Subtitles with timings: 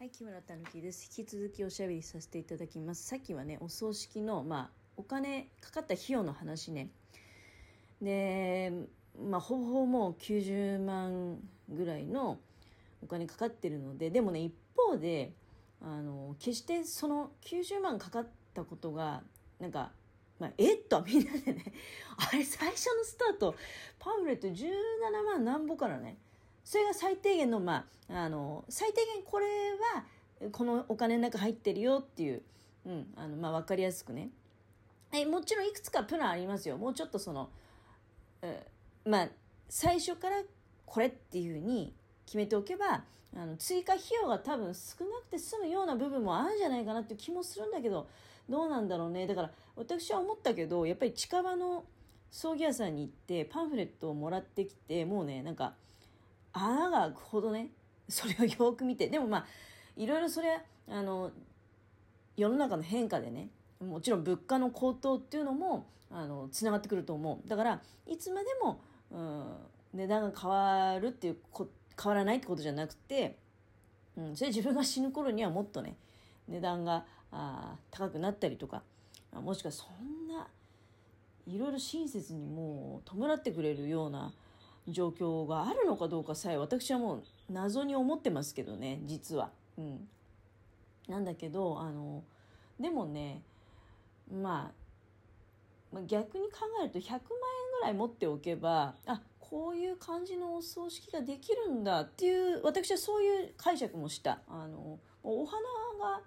[0.00, 1.10] はい、木村たぬきです。
[1.14, 3.06] 引き続きおしゃべりさせていただきます。
[3.06, 6.88] さっきはね、お葬式の、まあ、お金かかった費用の話ね。
[8.00, 8.72] で、
[9.22, 11.36] まあ、ほぼほぼもう90万
[11.68, 12.38] ぐらいの
[13.02, 15.34] お金かかってるので、でもね、一方で、
[15.82, 19.22] あの、決してその90万かかったことが、
[19.58, 19.92] なんか、
[20.38, 21.74] まあ、えっとみんなでね、
[22.16, 23.54] あれ最初のスタート、
[23.98, 24.64] パンフレット17
[25.26, 26.16] 万なんぼからね、
[26.64, 29.46] それが最低限の、まあ、あの、最低限これ
[29.94, 32.42] は、このお金の中入ってるよっていう、
[32.86, 34.30] うん、あの、まあ、わかりやすくね。
[35.12, 36.78] え、もちろんいくつかプランありますよ。
[36.78, 37.50] もうちょっとその、
[39.04, 39.28] まあ、
[39.68, 40.42] 最初から
[40.86, 41.94] これっていうふうに
[42.26, 43.04] 決めておけば、
[43.36, 48.08] あの、追加費用が多分少なくて済むような部分もあるんじゃないかなっていう気もするんだけど、
[48.48, 49.26] どうなんだろうね。
[49.26, 51.84] だから、私は思ったけど、やっぱり近場の
[52.30, 55.74] 葬儀屋さんに行ってパンフレットをもらってきて、もうね、なんか、
[56.52, 57.70] 穴が開くほどね、
[58.08, 59.46] それをよく見て、でもまあ、
[59.96, 61.30] いろいろそれ、あの、
[62.36, 63.48] 世の中の変化でね、
[63.80, 67.48] もちろん物価の高騰っていうのも、あの、つながってくると思う。
[67.48, 69.44] だから、いつまでも、うん、
[69.94, 71.68] 値段が変わるっていうこ、
[72.00, 73.36] 変わらないってことじゃなくて、
[74.16, 75.96] うん、それ自分が死ぬ頃にはもっとね、
[76.48, 78.82] 値段があ高くなったりとか、
[79.32, 80.48] もしくはそんな、
[81.46, 84.32] いろいろ親切にもう弔ってくれるような、
[84.90, 89.50] 状況があるのかどうかさえ私はもう謎に思ってますけどね実は。
[89.78, 90.08] うん、
[91.08, 92.22] なんだけどあの
[92.78, 93.42] でもね、
[94.30, 94.72] ま
[95.92, 97.20] あ、まあ逆に考えると100万円
[97.80, 104.38] ぐらい持っておけばあこういう感じのお葬式ができるんだっていう私はそういう解釈もした。
[104.48, 105.58] あのお花
[105.98, 106.20] が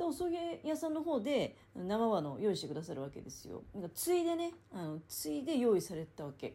[0.00, 3.62] お葬儀屋さんの方で生花を用意してくださるわけですよ。
[3.74, 6.54] なんかついでねあのついで用意されたわけ。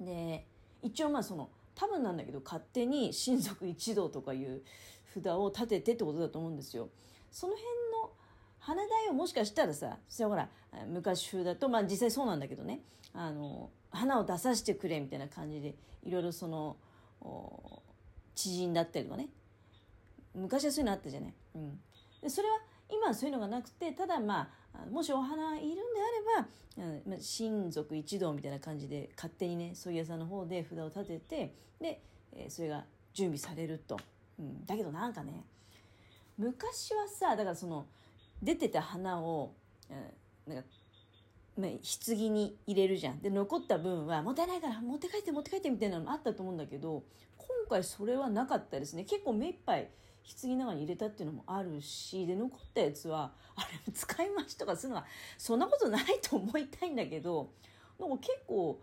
[0.00, 0.46] で
[0.82, 4.62] 一応まあその多分なんだけど勝手に親族一同とかいう
[5.14, 6.88] 札を立ててってことだと思うんですよ。
[7.30, 8.10] その辺の
[8.58, 10.48] 花代をもしかしたらさそれほら
[10.86, 12.80] 昔風だとまあ実際そうなんだけどね
[13.14, 15.74] あの花を出させてくれみたいな感じで
[16.04, 16.76] いろいろその
[18.34, 19.28] 知人だったりとかね
[20.34, 21.34] 昔はそういうのあったじゃない。
[21.54, 21.80] うん、
[22.22, 22.58] でそれは
[22.90, 25.80] 今はそういうのがなくてただまあもしお花いるんで
[26.78, 33.98] あれば、うん、親族一同みたいな感じで勝手にね葬儀屋さんの方で札を立ててで、えー、それが準備されると、
[34.38, 35.44] うん、だけどなんかね
[36.36, 37.86] 昔はさだからその
[38.42, 39.52] 出てた花を、
[39.90, 40.68] うん、なんか
[41.58, 41.70] まあ、
[42.06, 43.18] 棺に入れるじゃん。
[43.18, 47.02] で残った分はもったいないから持って帰って持って帰ってみたいなのもあったと思うんだけど
[47.36, 49.02] 今回それはなかったですね。
[49.02, 49.88] 結構目いっぱい
[50.40, 55.06] 棺の中に入れたっていうのもあるしで残ったやつはあれ使い回しとかするのは
[55.36, 57.50] そんなことないと思いたいんだけど
[57.98, 58.80] なんか結構、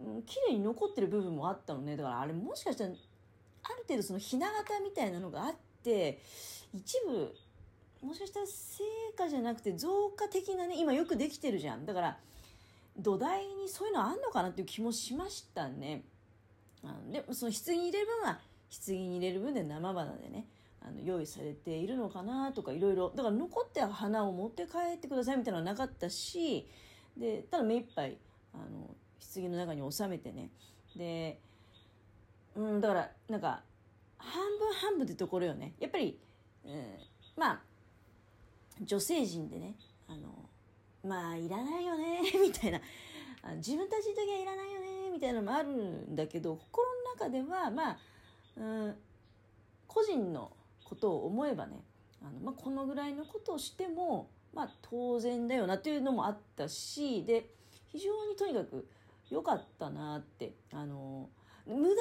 [0.00, 1.96] うん、綺麗に残ってる部分もあったのね。
[1.96, 6.20] だからあれもしかしたらある程度そのひな形みたいなのがあって
[6.74, 7.34] 一部
[8.02, 8.82] もしかしたら成
[9.16, 11.86] 果じゃなくて増加的なね今よくできてるじゃん。
[11.86, 12.18] だから
[12.98, 16.02] 土台にそういうのあんのかなっていう気もしましたね。
[16.84, 18.40] あのでその棺に入れる分は
[18.86, 20.46] 棺に入れる分で生花でね。
[20.86, 23.10] あの用意されているのかなとかいろいろ。
[23.10, 26.66] だから残って花を持って帰ってくださいみたいなのはなかったし
[27.16, 28.18] でただ目いっぱい
[28.54, 28.94] あの
[29.34, 30.50] 棺の中に収めてね。
[30.96, 31.40] で
[32.54, 33.62] うんだからなんか
[34.18, 35.74] 半分半分ってところよね。
[35.78, 36.18] やっぱり、
[36.64, 36.72] うん、
[37.36, 37.60] まあ
[38.82, 39.74] 女性陣でね
[40.08, 40.48] あの
[41.04, 42.80] まあいらないよね みたいな。
[43.56, 46.86] 自分たちの時はいらないよねみたいなのもあるんだけど心
[47.18, 47.98] の中ではまあ、
[48.56, 48.96] うん、
[49.88, 50.52] 個人の
[50.92, 51.82] ことを思えばね
[52.20, 57.46] あの、まあ、このぐらいのことをしても、まあ、当然だよなっていうのもあったしで
[57.88, 58.86] 非常にとにかく
[59.30, 61.30] 良かったなってあの
[61.66, 61.94] 無駄な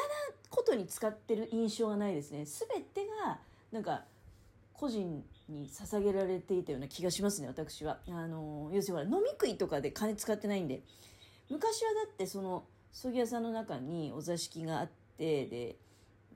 [0.49, 2.45] ことに使ってる印象がないですね。
[2.45, 3.39] 全てが
[3.71, 4.03] なんか
[4.73, 7.99] 個人に捧げられていたような気がしますね私は。
[8.09, 10.81] あの要するにほら飲み食いとかで金使ってないんで。
[11.49, 15.75] 昔はだってその葬儀屋さんの中にお座敷があってで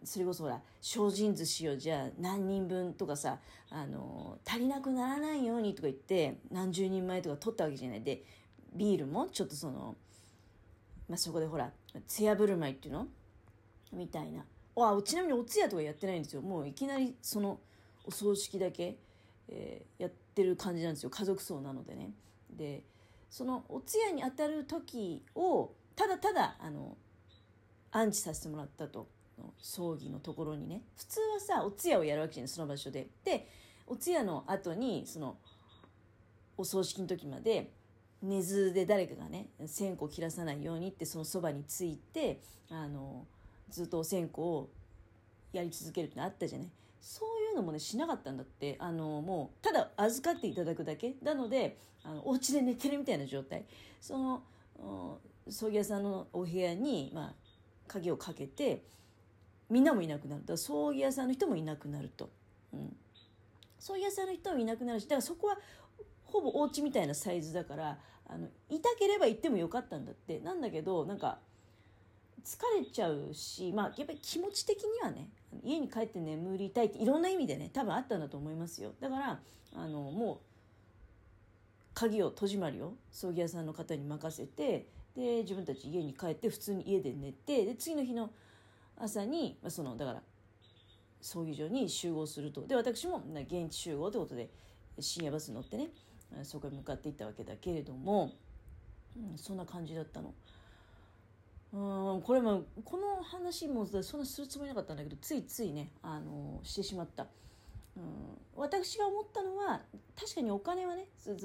[0.05, 8.02] それこそほら精進寿司をじゃあ何人分とかさあの足りなくならないようにとか言って何十人前とか取ったわけじゃない。
[8.02, 8.23] で
[8.73, 9.96] ビールもちょっとその、
[11.09, 11.72] まあ、そこでほら
[12.07, 13.07] つや振る舞いっていうの？
[13.91, 14.46] みたいな。
[14.78, 16.41] あちなみにお通夜とかやってないんですよ。
[16.41, 17.59] もういきなりその
[18.05, 18.97] お葬式だけ、
[19.47, 21.09] えー、やってる感じなんですよ。
[21.09, 22.11] 家族葬なのでね。
[22.51, 22.84] で
[23.29, 26.97] そのお通夜にあたる時をただただあの
[27.91, 29.08] 安置させてもらったと。
[29.59, 33.08] 葬儀のところにね普通はさお通夜をやるわけじゃないその場所で。
[33.23, 33.47] で
[33.87, 35.37] お通夜の後にその
[36.58, 37.72] お葬式の時まで
[38.22, 42.40] 寝ずで誰かがね線香を切らさないようにってそのそばについて
[42.70, 43.26] あの
[43.70, 44.70] ずっとお線香を
[45.53, 46.67] やり続けるってあったじゃない。
[46.99, 48.76] そういうのもねしなかったんだって。
[48.79, 51.16] あのもうただ預かっていただくだけ。
[51.22, 53.66] なのであのお家で寝てるみたいな状態。
[54.02, 54.43] その
[55.47, 57.34] 葬儀屋さんのお部屋に、まあ、
[57.87, 58.84] 鍵をかけて
[59.70, 60.41] みんなもいなくなる。
[60.41, 62.29] だから葬儀屋さんの人もいなくなると、
[62.73, 62.96] うん、
[63.79, 65.58] 葬儀屋さんの人もいなくなるしだからそこは
[66.23, 67.97] ほぼお家みたいなサイズだから
[68.28, 70.40] あのいたければ行ってもよかったんだって。
[70.40, 71.40] なんだけどなんか
[72.44, 75.29] 疲れちゃうしまあやっぱり気持ち的にはね
[75.64, 78.91] 家に帰って眠りたいっていろんな意味でね多分あったんだと思いますよ。
[79.00, 79.40] だから
[79.76, 80.38] あのもう
[81.96, 84.85] 鍵を戸締まりを葬儀屋さんの方に任せて
[85.16, 88.29] で自分たち家に帰って普通に家で寝てで次の日の
[88.97, 90.22] 朝に、まあ、そのだから
[91.22, 94.50] 葬儀場に集合するとで私も現地集合ということで
[95.00, 95.90] 深夜バスに乗ってね
[96.44, 98.34] そこへ向かっていったわけだけれども、
[99.18, 100.34] うん、そんな感じだったの。
[101.74, 107.28] うんこれもこの話もそんなするつもりなかったんだけどついついねあのしてしまった。
[108.56, 109.82] 私が思ったのは
[110.20, 111.36] 確かにお金はね17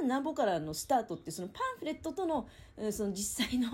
[0.00, 2.48] 万なんぼからのスタートってそのパンフレットとの
[2.90, 3.68] その実際の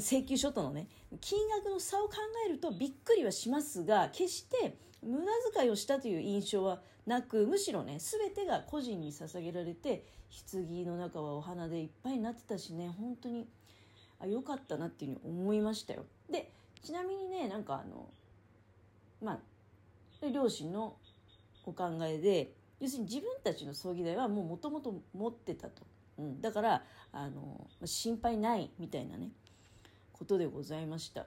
[0.00, 0.88] 請求書とのね
[1.20, 10.04] 金額の差を考えるとびっくりはしますが決して無駄遣いをしたという印象はなくむしろね全てが個人に捧げられて
[10.52, 13.46] 棺の中はお花でいっぱいになってたしね本当に
[14.18, 16.04] あ良かったなっていうふうに思いましたよ。
[16.28, 16.50] で
[16.82, 18.08] ちなみにねなんかあの
[19.22, 19.38] まあ
[20.32, 20.96] 両親の
[21.66, 25.82] お考えで要するに自分たちの葬儀代はもうもともと持ってたと、
[26.18, 26.82] うん、だから
[27.12, 29.30] あの心配ないみたいなね
[30.12, 31.26] ことでございました。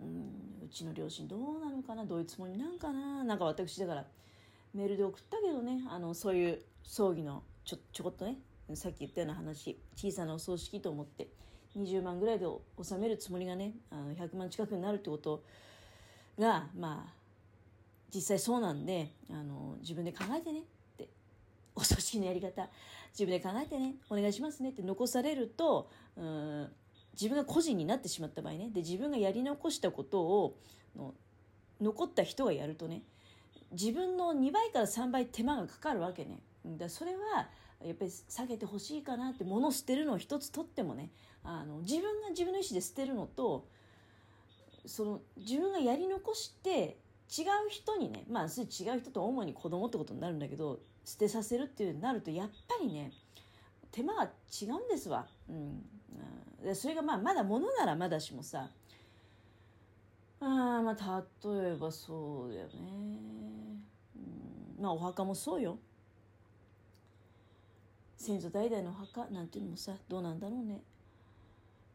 [0.00, 2.04] うん、うちの両親どうなのかな？
[2.04, 3.22] どういうつもりなんかな？
[3.24, 4.04] なんか私だから
[4.74, 5.82] メールで送ったけどね。
[5.88, 8.38] あのそういう葬儀のちょちょこっとね
[8.74, 9.78] さっき言ったような話。
[9.94, 11.28] 小さなお葬式と思って
[11.76, 12.46] 20万ぐらいで
[12.82, 15.42] 収めるつもりがねあの100万近くになるってこと
[16.38, 17.21] がまあ
[18.14, 20.62] 実際そうなんであの自分で考えてねっ
[20.96, 21.08] て
[21.74, 22.68] お葬式のやり方
[23.12, 26.68] 自分で考えてねお願いしますねって残されるとうん
[27.14, 28.70] 自分が個人になってしまった場合ね。
[28.72, 30.58] で自分がやり残したことを
[30.96, 31.14] の
[31.80, 33.02] 残った人がやるとね
[33.72, 36.40] 自分の2倍から3倍手間がかかるわけね。
[36.64, 37.48] だそれは
[37.84, 41.10] やっぱり下げてほしいかなって物を捨てるのを一つ取ってもね
[41.42, 43.66] あの自分が自分の意思で捨てるのと
[44.86, 46.98] その自分がやり残して
[47.36, 53.12] 違う人にねまあ違う人と主に子供ってことになるんだけど捨てさせるっていうなるとやっぱりね
[53.90, 55.26] 手間が違うんですわ。
[55.48, 55.82] うん、
[56.62, 58.68] でそれがまあまだ物ならまだしもさ
[60.40, 62.72] あまあ例えばそうだよね、
[64.78, 65.78] うん、まあお墓もそうよ。
[68.16, 70.80] 先祖代々のお墓なんていうのもさどうなんだろうね。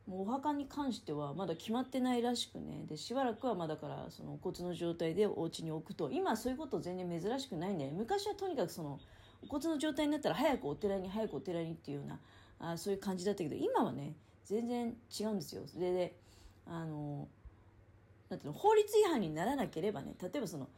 [0.07, 2.85] もうお墓に関してはまだ決まってないらしくね。
[2.87, 6.09] でしばらくはまだからそのお骨の状態でお家に置くと。
[6.09, 8.99] 今そういうこと全然珍しくないんだよ昔はとにかくその
[9.43, 12.19] お骨の状態になったら早くお寺に早くお寺にっていうような
[12.71, 14.13] あそういう感じだったけど今はね
[14.45, 15.63] 全然違うんですよ。
[15.65, 16.15] それで
[16.65, 17.27] あの
[18.29, 20.69] なんていうの法律違反にならなければね例えばその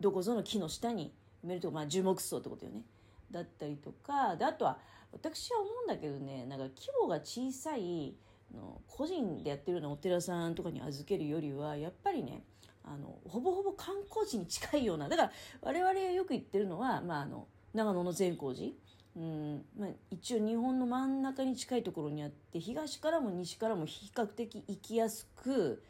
[0.00, 1.12] どこぞの木の下に
[1.44, 2.82] 埋めるとか、まあ、樹木葬ってことよね。
[3.30, 4.76] だったりとかであとは
[5.12, 8.14] 私は思うんだけどねなんか規模が小さい
[8.54, 12.42] の個人でやってるようなお寺さんとかに預けるよりはやっぱりね
[12.84, 15.32] あのほぼほぼ観光地に近いようなだから
[15.62, 18.72] 我々がよく言ってるのは、まあ、あの長野の善光寺。
[19.16, 25.82] うんまあ、一応日本の真ん中に近いところにあって東からも西からも比較的行きやすく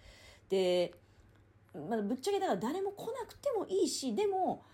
[0.48, 0.94] で、
[1.74, 4.64] まあ、ぶっちゃけだから誰も来なくてもいいしでも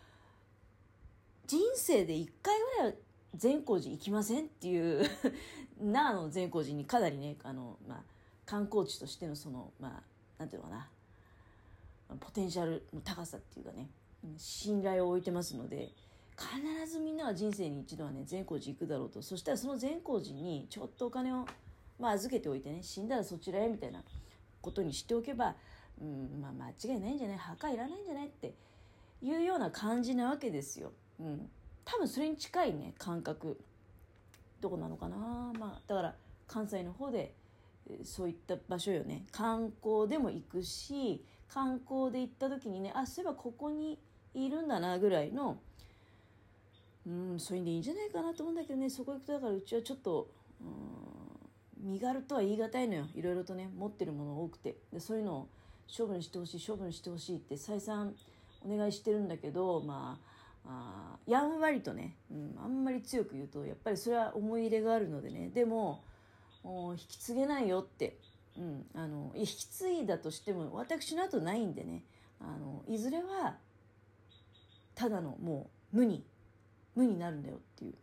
[1.47, 2.99] 人生で1回ぐらいは
[3.37, 5.05] 善光寺行きませんっていう
[5.81, 8.03] 長野の善光寺にかなりねあの、まあ、
[8.45, 10.03] 観光地としてのそのまあ
[10.39, 10.89] なんていうのかな。
[12.21, 13.89] ポテンシャルの高さっていうかね。
[14.37, 15.93] 信頼を置いてますので
[16.37, 19.23] 必ずみんなは人生に一度はね善光寺行くだろうと。
[19.23, 21.47] そしたらその善光寺にちょっとお金を、
[21.99, 24.03] まあ、預けておいてね死んだらそちらへみたいな
[24.61, 25.57] ことにしておけば、
[26.01, 27.39] うんまあ、間違いないんじゃない？
[27.39, 28.29] 墓いらないんじゃない？
[28.29, 28.55] って
[29.23, 30.93] いうような感じなわけですよ。
[31.19, 31.51] うん、
[31.87, 33.59] 多分それに近いね感覚。
[34.61, 35.17] どこなのかな？
[35.59, 36.15] まあだから
[36.49, 37.35] 関西の方で
[38.03, 39.25] そういった場所よね。
[39.31, 43.99] 観光でも行くし観光で行った時にねあそういえばここに
[44.35, 45.59] いるんだなぐらいの
[47.07, 48.91] うんそういうんでいいんじゃないかなと思うんだけどね。
[48.91, 50.29] そこ行くとだからうちはちょっと
[50.61, 53.07] うん身軽とは言い難いのよ。
[53.15, 54.77] いろいろとね持ってるもの多くて。
[54.93, 55.49] でそういうのを
[55.97, 58.15] 処分してほしい処分してほしいって再三
[58.65, 60.36] お願いしてるんだけどまあ
[60.67, 65.51] あやんわりとね、うん、あんまり強く言うとやっぱりそれは思い入れがあるのでね。
[65.51, 66.03] でも
[66.65, 68.19] 引き継げないよって、
[68.59, 72.03] うん、あの引き継いだとしても私の後ないんでね。
[72.41, 73.57] あのいずれは
[74.95, 76.25] ただのもう無に
[76.95, 77.95] 無になるんだよっていう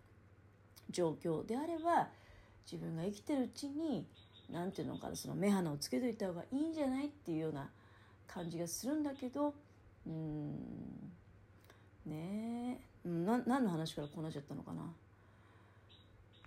[0.90, 2.08] 状況であれば
[2.72, 4.08] 自分が生きてるうちに
[4.50, 7.70] 何ていうのかなその目鼻をつけといた方がいいんじゃないっていうような
[8.28, 9.54] 感じがするんだけど
[10.06, 10.56] うん
[12.06, 13.08] ねえ。
[13.08, 14.84] な何の話からこうなっちゃったのかな。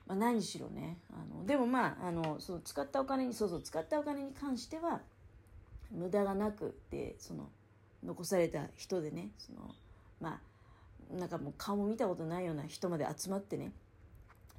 [0.07, 5.01] まあ、何しろねあのでもまああのその使ったお金にそうそう使ったお金に関しては
[5.91, 7.49] 無駄がなくでその
[8.05, 9.75] 残された人でねその
[10.21, 10.41] ま
[11.11, 13.73] あなんかもう顔も見たことないような人まで集まってね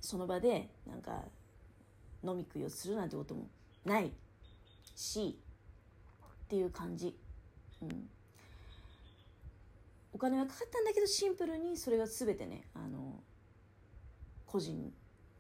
[0.02, 1.24] その場でなんか
[2.24, 3.48] 飲み食いをするなんてことも
[3.86, 4.12] ない
[4.96, 5.40] し
[6.46, 7.16] っていう感じ、
[7.82, 8.10] うん、
[10.18, 13.22] お金はかかったんだけどシンプルにそれが全てねあの
[14.48, 14.92] 個人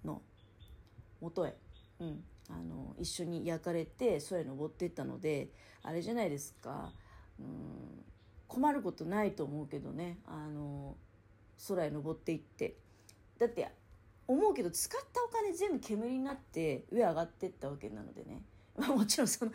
[0.05, 0.21] の
[1.19, 1.55] もとへ、
[1.99, 5.47] うん、あの一緒に焼かれて空へ登っていったので
[5.81, 6.91] あれじゃないですか、
[7.39, 7.47] うん、
[8.47, 10.95] 困ることないと思うけどねあの
[11.67, 12.75] 空へ登っていって。
[13.39, 13.71] だって
[14.27, 18.41] 思うけど使ったお金全部煙になって上上がってったわけなのでね、
[18.77, 19.51] もちろんその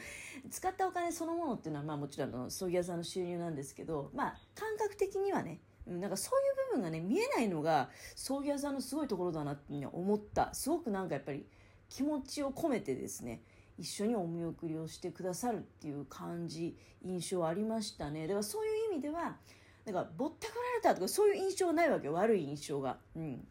[0.50, 10.52] 使ったお金そのものっていうのはまあもちろんの葬儀屋さんの収入なんですけどまあ感覚的にはねなんかそういう部分がね見えないのが葬儀屋さんのすごいところだなって思った。
[10.55, 11.47] すごくなんかやっぱり
[11.88, 13.43] 気持ちを込めてですね
[13.79, 18.26] 一緒にお見送りをしてくださるっていう感じ印象ありましたね。
[18.26, 19.37] だからそういう意味では
[19.85, 22.99] なんかぼったくられたとかそういう印象ないわけ悪い印象が。
[23.17, 23.47] うん。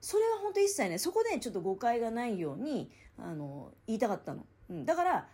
[0.00, 5.28] それは本当一切ねそこでちょっと誤解がないようにあの言いたかったの、うん、だから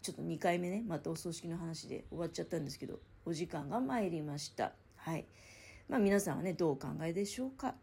[0.00, 4.72] ちょっと2回目ねまたお葬式の話で終わっちゃったんですけどお時間が参りました。
[4.96, 5.26] はい。
[5.88, 7.74] まあ皆さんはねどうお考えでしょうか？